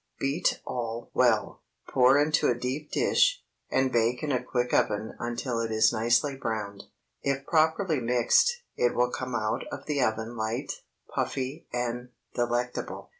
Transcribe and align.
Beat 0.19 0.59
all 0.65 1.11
well, 1.13 1.61
pour 1.93 2.19
into 2.19 2.47
a 2.47 2.55
deep 2.57 2.89
dish, 2.89 3.43
and 3.69 3.91
bake 3.91 4.23
in 4.23 4.31
a 4.31 4.41
quick 4.41 4.73
oven 4.73 5.13
until 5.19 5.59
it 5.59 5.69
is 5.71 5.93
nicely 5.93 6.35
browned. 6.35 6.85
If 7.21 7.45
properly 7.45 7.99
mixed, 7.99 8.63
it 8.75 8.95
will 8.95 9.11
come 9.11 9.35
out 9.35 9.63
of 9.71 9.85
the 9.85 10.01
oven 10.01 10.35
light, 10.35 10.73
puffy, 11.13 11.67
and 11.71 12.09
delectable. 12.33 13.09